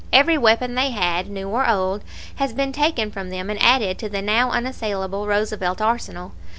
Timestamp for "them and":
3.29-3.61